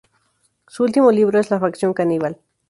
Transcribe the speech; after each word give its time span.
Su 0.67 0.81
último 0.81 1.11
libro 1.11 1.39
es 1.39 1.51
"La 1.51 1.59
Facción 1.59 1.93
Caníbal. 1.93 2.39